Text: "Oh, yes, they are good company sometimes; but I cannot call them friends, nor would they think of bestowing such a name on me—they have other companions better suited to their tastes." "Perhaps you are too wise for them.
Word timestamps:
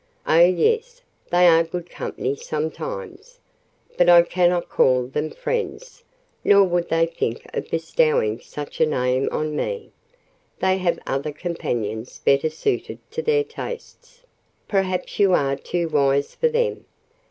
"Oh, 0.25 0.39
yes, 0.39 1.03
they 1.29 1.47
are 1.47 1.63
good 1.63 1.87
company 1.87 2.35
sometimes; 2.35 3.39
but 3.99 4.09
I 4.09 4.23
cannot 4.23 4.67
call 4.67 5.05
them 5.05 5.29
friends, 5.29 6.03
nor 6.43 6.63
would 6.63 6.89
they 6.89 7.05
think 7.05 7.45
of 7.53 7.69
bestowing 7.69 8.39
such 8.39 8.81
a 8.81 8.87
name 8.87 9.29
on 9.31 9.55
me—they 9.55 10.77
have 10.79 10.97
other 11.05 11.31
companions 11.31 12.17
better 12.17 12.49
suited 12.49 12.97
to 13.11 13.21
their 13.21 13.43
tastes." 13.43 14.23
"Perhaps 14.67 15.19
you 15.19 15.33
are 15.33 15.55
too 15.55 15.87
wise 15.87 16.33
for 16.33 16.49
them. 16.49 16.85